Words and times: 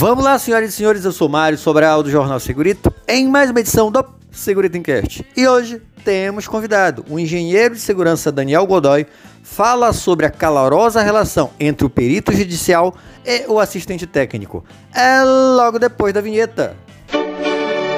Vamos 0.00 0.24
lá, 0.24 0.38
senhoras 0.38 0.70
e 0.70 0.72
senhores, 0.72 1.04
eu 1.04 1.12
sou 1.12 1.28
Mário 1.28 1.58
Sobral 1.58 2.02
do 2.02 2.10
Jornal 2.10 2.40
Segurito, 2.40 2.90
em 3.06 3.28
mais 3.28 3.50
uma 3.50 3.60
edição 3.60 3.92
do 3.92 4.02
Segurito 4.30 4.78
Encast. 4.78 5.22
E 5.36 5.46
hoje 5.46 5.82
temos 6.02 6.48
convidado, 6.48 7.04
o 7.10 7.18
engenheiro 7.18 7.74
de 7.74 7.82
segurança 7.82 8.32
Daniel 8.32 8.66
Godoy, 8.66 9.06
fala 9.42 9.92
sobre 9.92 10.24
a 10.24 10.30
calorosa 10.30 11.02
relação 11.02 11.50
entre 11.60 11.86
o 11.86 11.90
perito 11.90 12.32
judicial 12.32 12.94
e 13.26 13.44
o 13.46 13.60
assistente 13.60 14.06
técnico. 14.06 14.64
É 14.94 15.22
logo 15.22 15.78
depois 15.78 16.14
da 16.14 16.22
vinheta. 16.22 16.74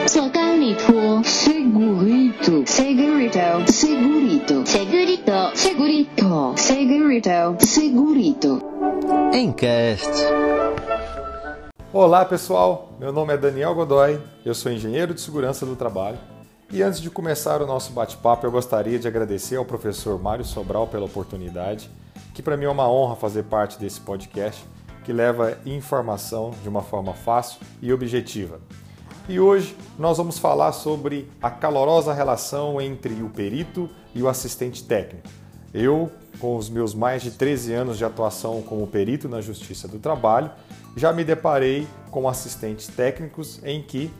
Segurito, 0.08 1.22
segurito, 1.22 2.64
segurito, 2.66 3.72
segurito, 3.72 4.64
segurito, 4.66 5.52
segurito, 5.54 6.54
segurito, 6.56 7.56
segurito. 7.64 8.62
Encast. 9.32 10.10
Olá 11.94 12.24
pessoal, 12.24 12.88
meu 12.98 13.12
nome 13.12 13.34
é 13.34 13.36
Daniel 13.36 13.74
Godoy, 13.74 14.18
eu 14.46 14.54
sou 14.54 14.72
engenheiro 14.72 15.12
de 15.12 15.20
segurança 15.20 15.66
do 15.66 15.76
trabalho 15.76 16.18
e 16.72 16.82
antes 16.82 16.98
de 16.98 17.10
começar 17.10 17.60
o 17.60 17.66
nosso 17.66 17.92
bate-papo 17.92 18.46
eu 18.46 18.50
gostaria 18.50 18.98
de 18.98 19.06
agradecer 19.06 19.56
ao 19.56 19.64
professor 19.66 20.18
Mário 20.18 20.42
Sobral 20.42 20.86
pela 20.86 21.04
oportunidade, 21.04 21.90
que 22.32 22.42
para 22.42 22.56
mim 22.56 22.64
é 22.64 22.70
uma 22.70 22.90
honra 22.90 23.14
fazer 23.14 23.42
parte 23.42 23.78
desse 23.78 24.00
podcast 24.00 24.64
que 25.04 25.12
leva 25.12 25.58
informação 25.66 26.52
de 26.62 26.68
uma 26.68 26.80
forma 26.80 27.12
fácil 27.12 27.60
e 27.82 27.92
objetiva. 27.92 28.58
E 29.28 29.38
hoje 29.38 29.76
nós 29.98 30.16
vamos 30.16 30.38
falar 30.38 30.72
sobre 30.72 31.30
a 31.42 31.50
calorosa 31.50 32.14
relação 32.14 32.80
entre 32.80 33.22
o 33.22 33.28
perito 33.28 33.86
e 34.14 34.22
o 34.22 34.28
assistente 34.30 34.82
técnico. 34.82 35.41
Eu, 35.74 36.10
com 36.38 36.56
os 36.56 36.68
meus 36.68 36.94
mais 36.94 37.22
de 37.22 37.30
13 37.30 37.72
anos 37.72 37.98
de 37.98 38.04
atuação 38.04 38.60
como 38.62 38.86
perito 38.86 39.28
na 39.28 39.40
Justiça 39.40 39.88
do 39.88 39.98
Trabalho, 39.98 40.50
já 40.96 41.12
me 41.12 41.24
deparei 41.24 41.86
com 42.10 42.28
assistentes 42.28 42.88
técnicos 42.88 43.60
em 43.64 43.82
que 43.82 44.10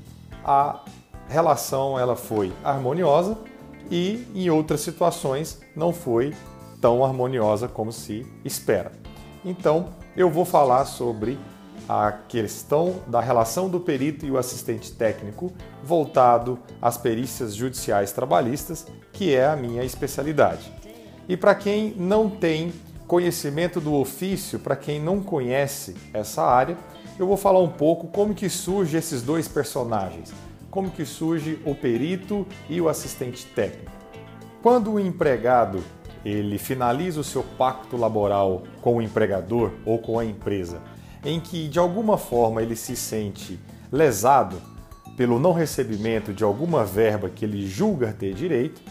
a 0.45 0.83
relação 1.29 1.99
ela 1.99 2.17
foi 2.17 2.53
harmoniosa 2.65 3.37
e 3.91 4.27
em 4.35 4.49
outras 4.49 4.81
situações 4.81 5.61
não 5.77 5.93
foi 5.93 6.35
tão 6.81 7.05
harmoniosa 7.05 7.69
como 7.69 7.93
se 7.93 8.27
espera. 8.45 8.93
Então, 9.45 9.91
eu 10.17 10.31
vou 10.31 10.45
falar 10.45 10.85
sobre 10.87 11.39
a 11.89 12.13
questão 12.13 13.03
da 13.07 13.21
relação 13.21 13.69
do 13.69 13.81
perito 13.81 14.25
e 14.25 14.31
o 14.31 14.39
assistente 14.39 14.93
técnico 14.93 15.53
voltado 15.83 16.59
às 16.81 16.97
perícias 16.97 17.55
judiciais 17.55 18.13
trabalhistas, 18.13 18.87
que 19.13 19.35
é 19.35 19.47
a 19.47 19.57
minha 19.57 19.85
especialidade. 19.85 20.82
E 21.33 21.37
para 21.37 21.55
quem 21.55 21.95
não 21.97 22.29
tem 22.29 22.75
conhecimento 23.07 23.81
do 23.81 23.95
ofício, 23.95 24.59
para 24.59 24.77
quem 24.77 25.01
não 25.01 25.23
conhece 25.23 25.97
essa 26.13 26.43
área, 26.43 26.77
eu 27.19 27.27
vou 27.27 27.39
falar 27.39 27.61
um 27.61 27.71
pouco 27.71 28.07
como 28.09 28.35
que 28.35 28.51
surge 28.51 28.99
esses 28.99 29.23
dois 29.23 29.49
personagens, 29.49 30.31
como 30.71 30.91
que 30.91 31.07
surge 31.07 31.59
o 31.65 31.75
perito 31.75 32.47
e 32.69 32.83
o 32.83 32.87
assistente 32.87 33.47
técnico. 33.47 33.91
Quando 34.63 34.93
o 34.93 35.01
empregado 35.01 35.83
ele 36.23 36.59
finaliza 36.59 37.19
o 37.19 37.25
seu 37.25 37.43
pacto 37.43 37.97
laboral 37.97 38.65
com 38.83 38.97
o 38.97 39.03
empregador 39.03 39.73
ou 39.87 39.99
com 40.01 40.19
a 40.19 40.27
empresa, 40.27 40.83
em 41.25 41.41
que 41.41 41.67
de 41.67 41.79
alguma 41.79 42.19
forma 42.19 42.61
ele 42.61 42.77
se 42.77 42.95
sente 42.95 43.59
lesado 43.91 44.61
pelo 45.17 45.39
não 45.39 45.55
recebimento 45.55 46.35
de 46.35 46.45
alguma 46.45 46.85
verba 46.85 47.31
que 47.31 47.47
ele 47.47 47.67
julga 47.67 48.13
ter 48.13 48.35
direito, 48.35 48.83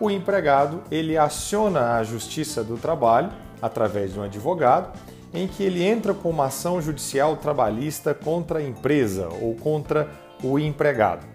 o 0.00 0.10
empregado 0.10 0.82
ele 0.90 1.16
aciona 1.16 1.96
a 1.96 2.04
Justiça 2.04 2.62
do 2.62 2.76
Trabalho 2.76 3.30
através 3.62 4.12
de 4.12 4.20
um 4.20 4.22
advogado, 4.22 4.98
em 5.32 5.48
que 5.48 5.62
ele 5.62 5.82
entra 5.82 6.14
com 6.14 6.30
uma 6.30 6.46
ação 6.46 6.80
judicial 6.80 7.36
trabalhista 7.36 8.14
contra 8.14 8.58
a 8.58 8.62
empresa 8.62 9.28
ou 9.40 9.54
contra 9.54 10.08
o 10.42 10.58
empregado. 10.58 11.26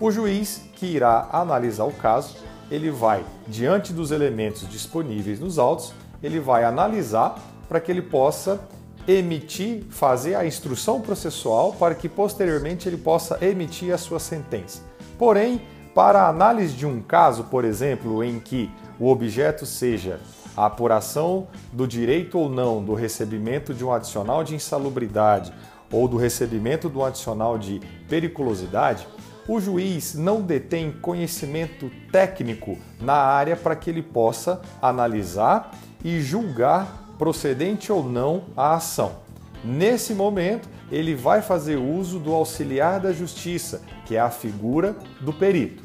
O 0.00 0.10
juiz 0.10 0.62
que 0.74 0.86
irá 0.86 1.28
analisar 1.32 1.84
o 1.84 1.92
caso, 1.92 2.36
ele 2.70 2.90
vai, 2.90 3.24
diante 3.46 3.92
dos 3.92 4.10
elementos 4.10 4.68
disponíveis 4.68 5.40
nos 5.40 5.58
autos, 5.58 5.92
ele 6.22 6.38
vai 6.38 6.64
analisar 6.64 7.36
para 7.68 7.80
que 7.80 7.90
ele 7.90 8.02
possa 8.02 8.60
emitir, 9.08 9.84
fazer 9.88 10.34
a 10.34 10.46
instrução 10.46 11.00
processual 11.00 11.72
para 11.72 11.94
que 11.94 12.08
posteriormente 12.08 12.88
ele 12.88 12.98
possa 12.98 13.38
emitir 13.40 13.92
a 13.92 13.98
sua 13.98 14.20
sentença. 14.20 14.82
Porém, 15.18 15.62
para 15.98 16.22
a 16.22 16.28
análise 16.28 16.74
de 16.74 16.86
um 16.86 17.02
caso, 17.02 17.42
por 17.42 17.64
exemplo, 17.64 18.22
em 18.22 18.38
que 18.38 18.70
o 19.00 19.08
objeto 19.08 19.66
seja 19.66 20.20
a 20.56 20.66
apuração 20.66 21.48
do 21.72 21.88
direito 21.88 22.38
ou 22.38 22.48
não 22.48 22.80
do 22.80 22.94
recebimento 22.94 23.74
de 23.74 23.84
um 23.84 23.92
adicional 23.92 24.44
de 24.44 24.54
insalubridade 24.54 25.52
ou 25.90 26.06
do 26.06 26.16
recebimento 26.16 26.88
um 26.88 27.04
adicional 27.04 27.58
de 27.58 27.80
periculosidade, 28.08 29.08
o 29.48 29.58
juiz 29.58 30.14
não 30.14 30.40
detém 30.40 30.92
conhecimento 30.92 31.90
técnico 32.12 32.78
na 33.00 33.16
área 33.16 33.56
para 33.56 33.74
que 33.74 33.90
ele 33.90 34.02
possa 34.02 34.62
analisar 34.80 35.72
e 36.04 36.20
julgar 36.20 37.08
procedente 37.18 37.90
ou 37.90 38.04
não 38.04 38.44
a 38.56 38.74
ação. 38.74 39.16
Nesse 39.64 40.14
momento, 40.14 40.68
ele 40.90 41.14
vai 41.14 41.42
fazer 41.42 41.76
uso 41.76 42.18
do 42.18 42.32
auxiliar 42.32 43.00
da 43.00 43.12
justiça, 43.12 43.82
que 44.06 44.16
é 44.16 44.20
a 44.20 44.30
figura 44.30 44.96
do 45.20 45.32
perito. 45.32 45.82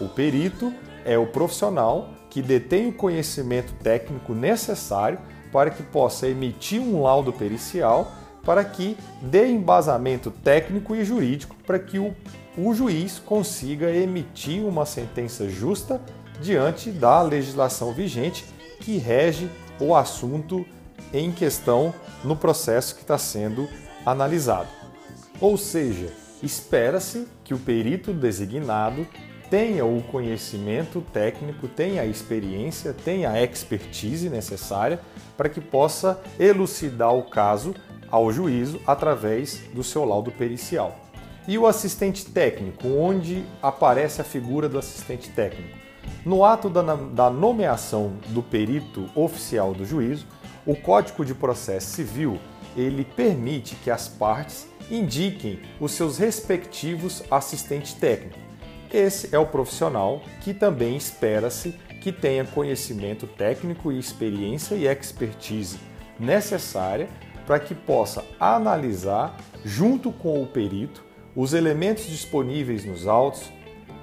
O 0.00 0.08
perito 0.08 0.72
é 1.04 1.18
o 1.18 1.26
profissional 1.26 2.10
que 2.30 2.40
detém 2.40 2.88
o 2.88 2.92
conhecimento 2.92 3.72
técnico 3.82 4.34
necessário 4.34 5.18
para 5.52 5.70
que 5.70 5.82
possa 5.82 6.28
emitir 6.28 6.80
um 6.80 7.02
laudo 7.02 7.32
pericial 7.32 8.10
para 8.44 8.64
que 8.64 8.96
dê 9.20 9.48
embasamento 9.48 10.30
técnico 10.30 10.94
e 10.94 11.04
jurídico 11.04 11.54
para 11.66 11.78
que 11.78 11.98
o, 11.98 12.14
o 12.56 12.72
juiz 12.72 13.18
consiga 13.18 13.90
emitir 13.90 14.64
uma 14.64 14.86
sentença 14.86 15.48
justa 15.48 16.00
diante 16.40 16.90
da 16.90 17.20
legislação 17.20 17.92
vigente 17.92 18.44
que 18.80 18.96
rege 18.96 19.50
o 19.78 19.94
assunto 19.94 20.64
em 21.12 21.30
questão 21.30 21.92
no 22.24 22.36
processo 22.36 22.94
que 22.94 23.02
está 23.02 23.18
sendo 23.18 23.68
analisado. 24.04 24.68
Ou 25.40 25.56
seja, 25.56 26.12
espera-se 26.42 27.26
que 27.44 27.54
o 27.54 27.58
perito 27.58 28.12
designado 28.12 29.06
tenha 29.50 29.84
o 29.84 30.00
conhecimento 30.02 31.00
técnico, 31.12 31.66
tenha 31.66 32.02
a 32.02 32.06
experiência, 32.06 32.94
tenha 32.94 33.30
a 33.30 33.42
expertise 33.42 34.30
necessária 34.30 35.00
para 35.36 35.48
que 35.48 35.60
possa 35.60 36.20
elucidar 36.38 37.12
o 37.14 37.24
caso 37.24 37.74
ao 38.10 38.32
juízo 38.32 38.80
através 38.86 39.62
do 39.74 39.82
seu 39.82 40.04
laudo 40.04 40.30
pericial. 40.30 40.96
E 41.48 41.58
o 41.58 41.66
assistente 41.66 42.26
técnico, 42.26 42.86
onde 42.86 43.44
aparece 43.62 44.20
a 44.20 44.24
figura 44.24 44.68
do 44.68 44.78
assistente 44.78 45.30
técnico? 45.30 45.76
No 46.24 46.44
ato 46.44 46.68
da, 46.68 47.30
nomeação 47.30 48.12
do 48.28 48.42
perito 48.42 49.08
oficial 49.14 49.72
do 49.72 49.84
juízo, 49.84 50.26
o 50.66 50.74
Código 50.76 51.24
de 51.24 51.34
Processo 51.34 51.88
Civil 51.94 52.38
ele 52.76 53.04
permite 53.04 53.74
que 53.76 53.90
as 53.90 54.08
partes 54.08 54.66
indiquem 54.90 55.60
os 55.80 55.92
seus 55.92 56.18
respectivos 56.18 57.22
assistentes 57.30 57.94
técnicos. 57.94 58.40
Esse 58.92 59.34
é 59.34 59.38
o 59.38 59.46
profissional 59.46 60.22
que 60.40 60.52
também 60.52 60.96
espera-se 60.96 61.72
que 62.00 62.10
tenha 62.10 62.44
conhecimento 62.44 63.26
técnico 63.26 63.92
e 63.92 63.98
experiência 63.98 64.74
e 64.74 64.86
expertise 64.86 65.78
necessária 66.18 67.08
para 67.46 67.58
que 67.58 67.74
possa 67.74 68.24
analisar, 68.38 69.36
junto 69.64 70.10
com 70.10 70.42
o 70.42 70.46
perito, 70.46 71.04
os 71.34 71.52
elementos 71.52 72.06
disponíveis 72.06 72.84
nos 72.84 73.06
autos, 73.06 73.50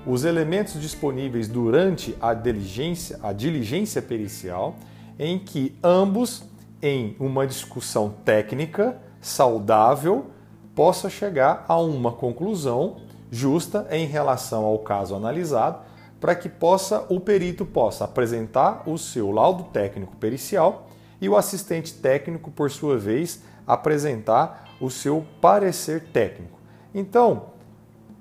os 0.06 0.24
elementos 0.24 0.80
disponíveis 0.80 1.48
durante 1.48 2.16
a 2.22 2.34
diligência, 2.34 3.20
a 3.22 3.34
diligência 3.34 4.02
pericial, 4.02 4.76
em 5.20 5.40
que 5.40 5.78
ambos, 5.84 6.44
em 6.82 7.16
uma 7.20 7.48
discussão 7.48 8.14
técnica 8.24 8.98
saudável, 9.20 10.28
possa 10.76 11.10
chegar 11.10 11.66
a 11.68 11.80
uma 11.80 12.12
conclusão 12.12 12.98
justa 13.32 13.88
em 13.92 14.06
relação 14.06 14.64
ao 14.64 14.80
caso 14.80 15.16
analisado, 15.16 15.80
para 16.20 16.36
que 16.36 16.50
possa 16.50 17.06
o 17.10 17.20
perito 17.20 17.66
possa 17.66 18.06
apresentar 18.06 18.84
o 18.88 18.98
seu 18.98 19.32
laudo 19.32 19.66
técnico 19.66 20.16
pericial 20.16 20.88
e 21.20 21.28
o 21.28 21.36
assistente 21.36 21.94
técnico, 21.94 22.52
por 22.52 22.72
sua 22.72 22.98
vez, 22.98 23.42
apresentar 23.66 24.78
o 24.80 24.90
seu 24.90 25.26
parecer 25.42 26.06
técnico. 26.14 26.58
Então, 26.94 27.48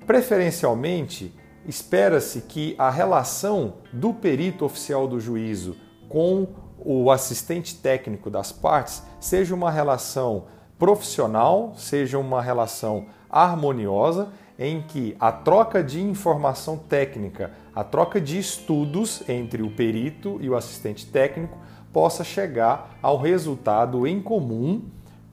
preferencialmente, 0.06 1.34
espera-se 1.66 2.42
que 2.42 2.74
a 2.78 2.90
relação 2.90 3.74
do 3.92 4.12
perito 4.12 4.64
oficial 4.64 5.06
do 5.06 5.20
juízo 5.20 5.76
com 6.08 6.46
o 6.86 7.10
assistente 7.10 7.74
técnico 7.74 8.30
das 8.30 8.52
partes 8.52 9.02
seja 9.18 9.52
uma 9.52 9.72
relação 9.72 10.44
profissional, 10.78 11.72
seja 11.76 12.16
uma 12.16 12.40
relação 12.40 13.06
harmoniosa 13.28 14.28
em 14.56 14.80
que 14.82 15.16
a 15.18 15.32
troca 15.32 15.82
de 15.82 16.00
informação 16.00 16.78
técnica, 16.78 17.50
a 17.74 17.82
troca 17.82 18.20
de 18.20 18.38
estudos 18.38 19.28
entre 19.28 19.62
o 19.62 19.70
perito 19.70 20.38
e 20.40 20.48
o 20.48 20.54
assistente 20.56 21.04
técnico 21.06 21.58
possa 21.92 22.22
chegar 22.22 22.96
ao 23.02 23.18
resultado 23.18 24.06
em 24.06 24.22
comum 24.22 24.82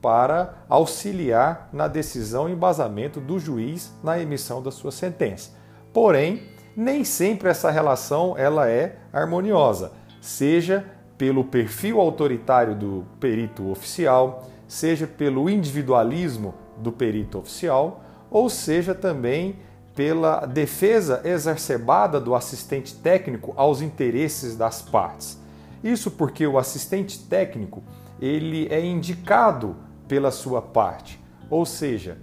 para 0.02 0.56
auxiliar 0.68 1.70
na 1.72 1.88
decisão 1.88 2.50
e 2.50 2.54
embasamento 2.54 3.22
do 3.22 3.38
juiz 3.38 3.94
na 4.04 4.20
emissão 4.20 4.62
da 4.62 4.72
sua 4.72 4.92
sentença. 4.92 5.52
Porém, 5.94 6.42
nem 6.76 7.04
sempre 7.04 7.48
essa 7.48 7.70
relação 7.70 8.36
ela 8.36 8.68
é 8.68 8.98
harmoniosa, 9.14 9.92
seja 10.20 10.86
pelo 11.18 11.44
perfil 11.44 12.00
autoritário 12.00 12.76
do 12.76 13.06
perito 13.20 13.70
oficial, 13.70 14.50
seja 14.68 15.06
pelo 15.06 15.50
individualismo 15.50 16.56
do 16.78 16.92
perito 16.92 17.38
oficial, 17.38 18.04
ou 18.30 18.50
seja 18.50 18.96
também 18.96 19.58
pela 19.96 20.46
defesa 20.46 21.22
exacerbada 21.24 22.20
do 22.20 22.34
assistente 22.34 22.96
técnico 22.96 23.54
aos 23.56 23.82
interesses 23.82 24.56
das 24.56 24.82
partes. 24.82 25.40
Isso 25.84 26.10
porque 26.10 26.48
o 26.48 26.58
assistente 26.58 27.20
técnico 27.20 27.84
ele 28.20 28.68
é 28.72 28.84
indicado 28.84 29.76
pela 30.08 30.32
sua 30.32 30.62
parte, 30.62 31.20
ou 31.50 31.66
seja, 31.66 32.18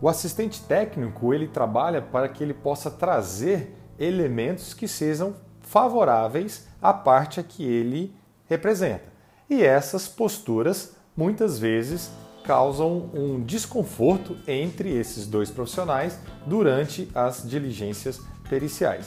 o 0.00 0.08
assistente 0.08 0.60
técnico 0.62 1.32
ele 1.32 1.48
trabalha 1.48 2.02
para 2.02 2.28
que 2.28 2.42
ele 2.42 2.52
possa 2.52 2.90
trazer 2.90 3.74
elementos 3.98 4.74
que 4.74 4.86
sejam 4.86 5.34
favoráveis 5.60 6.68
à 6.82 6.92
parte 6.92 7.40
a 7.40 7.42
que 7.42 7.64
ele 7.64 8.14
representa. 8.48 9.12
E 9.48 9.62
essas 9.62 10.08
posturas 10.08 10.92
muitas 11.16 11.58
vezes 11.58 12.10
causam 12.44 13.10
um 13.14 13.42
desconforto 13.42 14.36
entre 14.46 14.90
esses 14.90 15.26
dois 15.26 15.50
profissionais 15.50 16.18
durante 16.46 17.08
as 17.14 17.48
diligências 17.48 18.20
periciais. 18.48 19.06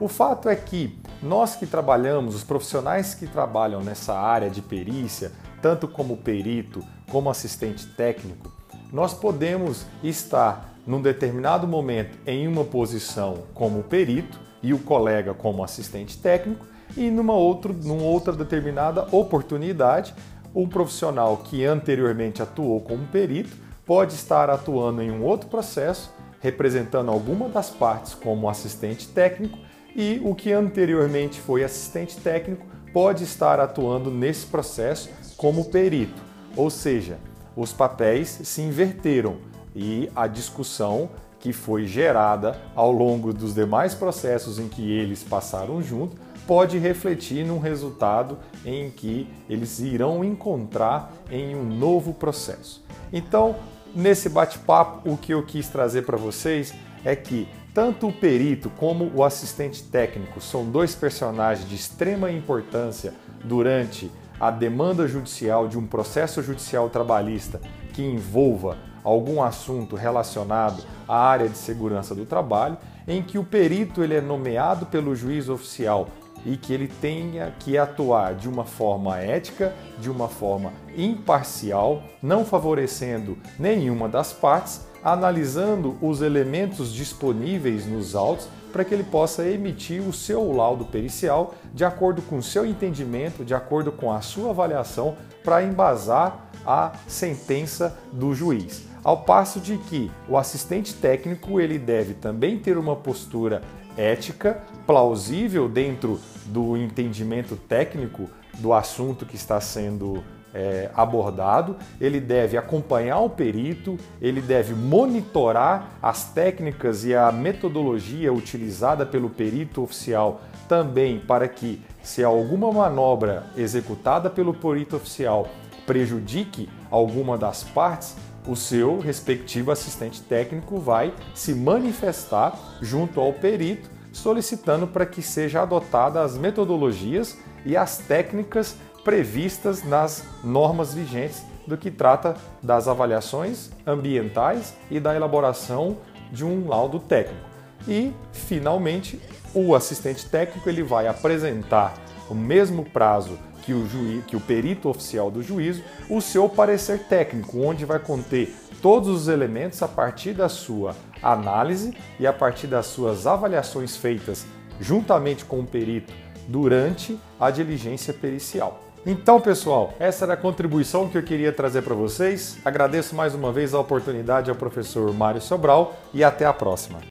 O 0.00 0.08
fato 0.08 0.48
é 0.48 0.56
que 0.56 0.98
nós 1.22 1.56
que 1.56 1.66
trabalhamos, 1.66 2.34
os 2.34 2.44
profissionais 2.44 3.14
que 3.14 3.26
trabalham 3.26 3.82
nessa 3.82 4.14
área 4.14 4.48
de 4.48 4.62
perícia, 4.62 5.32
tanto 5.60 5.88
como 5.88 6.16
perito, 6.16 6.82
como 7.10 7.28
assistente 7.28 7.86
técnico, 7.86 8.52
nós 8.92 9.12
podemos 9.12 9.84
estar 10.02 10.72
num 10.86 11.02
determinado 11.02 11.66
momento 11.66 12.16
em 12.26 12.46
uma 12.46 12.64
posição 12.64 13.44
como 13.52 13.82
perito 13.82 14.38
e 14.62 14.72
o 14.72 14.78
colega 14.78 15.34
como 15.34 15.62
assistente 15.62 16.16
técnico 16.16 16.64
e 16.96 17.10
numa, 17.10 17.34
outro, 17.34 17.72
numa 17.72 18.02
outra 18.02 18.32
determinada 18.32 19.06
oportunidade 19.12 20.14
um 20.54 20.66
profissional 20.66 21.36
que 21.36 21.64
anteriormente 21.64 22.42
atuou 22.42 22.80
como 22.80 23.06
perito 23.06 23.56
pode 23.86 24.14
estar 24.14 24.50
atuando 24.50 25.00
em 25.02 25.10
um 25.10 25.22
outro 25.22 25.48
processo, 25.48 26.12
representando 26.40 27.10
alguma 27.10 27.48
das 27.48 27.70
partes 27.70 28.14
como 28.14 28.48
assistente 28.48 29.08
técnico, 29.08 29.58
e 29.94 30.20
o 30.22 30.34
que 30.34 30.52
anteriormente 30.52 31.40
foi 31.40 31.64
assistente 31.64 32.16
técnico 32.18 32.66
pode 32.92 33.24
estar 33.24 33.58
atuando 33.60 34.10
nesse 34.10 34.46
processo 34.46 35.08
como 35.36 35.64
perito. 35.66 36.20
Ou 36.56 36.70
seja, 36.70 37.18
os 37.56 37.72
papéis 37.72 38.40
se 38.44 38.60
inverteram 38.62 39.38
e 39.74 40.10
a 40.14 40.26
discussão 40.26 41.08
que 41.40 41.52
foi 41.52 41.86
gerada 41.86 42.60
ao 42.74 42.90
longo 42.90 43.32
dos 43.32 43.54
demais 43.54 43.94
processos 43.94 44.58
em 44.58 44.68
que 44.68 44.90
eles 44.90 45.22
passaram 45.22 45.82
junto 45.82 46.16
pode 46.46 46.78
refletir 46.78 47.44
num 47.44 47.58
resultado 47.58 48.38
em 48.64 48.90
que 48.90 49.28
eles 49.50 49.80
irão 49.80 50.24
encontrar 50.24 51.12
em 51.30 51.54
um 51.54 51.62
novo 51.62 52.14
processo. 52.14 52.82
Então, 53.12 53.56
nesse 53.94 54.30
bate-papo, 54.30 55.10
o 55.10 55.16
que 55.16 55.34
eu 55.34 55.44
quis 55.44 55.68
trazer 55.68 56.06
para 56.06 56.16
vocês 56.16 56.72
é 57.04 57.14
que 57.14 57.46
tanto 57.74 58.08
o 58.08 58.12
perito 58.12 58.70
como 58.70 59.12
o 59.14 59.22
assistente 59.22 59.82
técnico 59.82 60.40
são 60.40 60.64
dois 60.64 60.94
personagens 60.94 61.68
de 61.68 61.76
extrema 61.76 62.30
importância 62.30 63.12
durante 63.44 64.10
a 64.40 64.50
demanda 64.50 65.06
judicial 65.06 65.68
de 65.68 65.78
um 65.78 65.86
processo 65.86 66.42
judicial 66.42 66.88
trabalhista 66.88 67.60
que 67.92 68.02
envolva 68.02 68.78
algum 69.08 69.42
assunto 69.42 69.96
relacionado 69.96 70.82
à 71.06 71.16
área 71.16 71.48
de 71.48 71.56
segurança 71.56 72.14
do 72.14 72.26
trabalho, 72.26 72.76
em 73.06 73.22
que 73.22 73.38
o 73.38 73.44
perito 73.44 74.02
ele 74.02 74.14
é 74.14 74.20
nomeado 74.20 74.86
pelo 74.86 75.16
juiz 75.16 75.48
oficial 75.48 76.08
e 76.44 76.56
que 76.56 76.72
ele 76.72 76.88
tenha 76.88 77.52
que 77.58 77.76
atuar 77.76 78.34
de 78.34 78.48
uma 78.48 78.64
forma 78.64 79.18
ética, 79.18 79.74
de 79.98 80.10
uma 80.10 80.28
forma 80.28 80.72
imparcial, 80.96 82.02
não 82.22 82.44
favorecendo 82.44 83.36
nenhuma 83.58 84.08
das 84.08 84.32
partes, 84.32 84.86
analisando 85.02 85.96
os 86.02 86.22
elementos 86.22 86.92
disponíveis 86.92 87.86
nos 87.86 88.14
autos 88.14 88.48
para 88.72 88.84
que 88.84 88.94
ele 88.94 89.04
possa 89.04 89.46
emitir 89.46 90.02
o 90.02 90.12
seu 90.12 90.52
laudo 90.52 90.84
pericial 90.84 91.54
de 91.72 91.84
acordo 91.84 92.20
com 92.22 92.38
o 92.38 92.42
seu 92.42 92.66
entendimento, 92.66 93.44
de 93.44 93.54
acordo 93.54 93.90
com 93.90 94.12
a 94.12 94.20
sua 94.20 94.50
avaliação, 94.50 95.16
para 95.42 95.62
embasar 95.62 96.47
a 96.68 96.92
sentença 97.06 97.98
do 98.12 98.34
juiz. 98.34 98.86
Ao 99.02 99.22
passo 99.22 99.58
de 99.58 99.78
que 99.78 100.10
o 100.28 100.36
assistente 100.36 100.92
técnico 100.92 101.58
ele 101.58 101.78
deve 101.78 102.12
também 102.12 102.58
ter 102.58 102.76
uma 102.76 102.94
postura 102.94 103.62
ética, 103.96 104.62
plausível 104.86 105.66
dentro 105.66 106.20
do 106.44 106.76
entendimento 106.76 107.56
técnico 107.56 108.28
do 108.58 108.74
assunto 108.74 109.24
que 109.24 109.34
está 109.34 109.58
sendo 109.62 110.22
é, 110.52 110.90
abordado, 110.94 111.76
ele 111.98 112.20
deve 112.20 112.58
acompanhar 112.58 113.20
o 113.20 113.30
perito, 113.30 113.96
ele 114.20 114.42
deve 114.42 114.74
monitorar 114.74 115.92
as 116.02 116.32
técnicas 116.32 117.02
e 117.04 117.14
a 117.14 117.32
metodologia 117.32 118.32
utilizada 118.32 119.06
pelo 119.06 119.30
perito 119.30 119.82
oficial 119.82 120.42
também 120.68 121.18
para 121.18 121.48
que, 121.48 121.80
se 122.02 122.22
alguma 122.22 122.70
manobra 122.70 123.46
executada 123.56 124.28
pelo 124.28 124.52
perito 124.52 124.96
oficial 124.96 125.48
prejudique 125.88 126.68
alguma 126.90 127.38
das 127.38 127.64
partes, 127.64 128.14
o 128.46 128.54
seu 128.54 129.00
respectivo 129.00 129.70
assistente 129.70 130.20
técnico 130.20 130.78
vai 130.78 131.14
se 131.34 131.54
manifestar 131.54 132.58
junto 132.82 133.20
ao 133.20 133.32
perito, 133.32 133.90
solicitando 134.12 134.86
para 134.86 135.06
que 135.06 135.22
seja 135.22 135.62
adotadas 135.62 136.32
as 136.32 136.38
metodologias 136.38 137.38
e 137.64 137.74
as 137.74 137.96
técnicas 137.96 138.76
previstas 139.02 139.82
nas 139.82 140.24
normas 140.44 140.92
vigentes 140.92 141.42
do 141.66 141.76
que 141.76 141.90
trata 141.90 142.36
das 142.62 142.86
avaliações 142.86 143.70
ambientais 143.86 144.74
e 144.90 145.00
da 145.00 145.16
elaboração 145.16 145.96
de 146.30 146.44
um 146.44 146.68
laudo 146.68 146.98
técnico. 146.98 147.48
E, 147.86 148.12
finalmente, 148.32 149.20
o 149.54 149.74
assistente 149.74 150.26
técnico 150.26 150.68
ele 150.68 150.82
vai 150.82 151.06
apresentar 151.06 151.94
o 152.28 152.34
mesmo 152.34 152.84
prazo 152.84 153.38
que 153.68 153.74
o, 153.74 153.86
juiz, 153.86 154.24
que 154.24 154.34
o 154.34 154.40
perito 154.40 154.88
oficial 154.88 155.30
do 155.30 155.42
juízo 155.42 155.82
o 156.08 156.22
seu 156.22 156.48
parecer 156.48 157.00
técnico, 157.00 157.60
onde 157.60 157.84
vai 157.84 157.98
conter 157.98 158.50
todos 158.80 159.08
os 159.08 159.28
elementos 159.28 159.82
a 159.82 159.88
partir 159.88 160.32
da 160.32 160.48
sua 160.48 160.96
análise 161.22 161.94
e 162.18 162.26
a 162.26 162.32
partir 162.32 162.66
das 162.66 162.86
suas 162.86 163.26
avaliações 163.26 163.94
feitas 163.94 164.46
juntamente 164.80 165.44
com 165.44 165.60
o 165.60 165.66
perito 165.66 166.14
durante 166.46 167.20
a 167.38 167.50
diligência 167.50 168.14
pericial. 168.14 168.82
Então, 169.04 169.38
pessoal, 169.38 169.92
essa 169.98 170.24
era 170.24 170.32
a 170.32 170.36
contribuição 170.36 171.06
que 171.06 171.18
eu 171.18 171.22
queria 171.22 171.52
trazer 171.52 171.82
para 171.82 171.94
vocês. 171.94 172.56
Agradeço 172.64 173.14
mais 173.14 173.34
uma 173.34 173.52
vez 173.52 173.74
a 173.74 173.80
oportunidade 173.80 174.48
ao 174.48 174.56
professor 174.56 175.12
Mário 175.12 175.42
Sobral 175.42 175.94
e 176.14 176.24
até 176.24 176.46
a 176.46 176.54
próxima. 176.54 177.00